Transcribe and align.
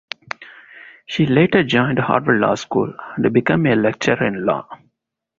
She 1.05 1.27
later 1.27 1.63
joined 1.63 1.99
Harvard 1.99 2.39
Law 2.41 2.55
School 2.55 2.91
and 3.17 3.31
become 3.31 3.67
a 3.67 3.75
lecturer 3.75 4.25
in 4.25 4.43
law. 4.47 4.67